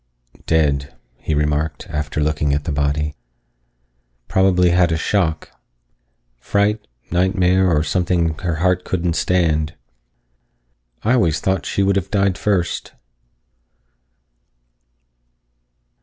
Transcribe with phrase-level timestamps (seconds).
[0.47, 3.13] "Dead," he remarked, after looking at the body.
[4.27, 5.51] "Probably had a shock.
[6.39, 9.75] Fright, nightmare, or something her heart couldn't stand.
[11.03, 12.93] I always thought she would have died first."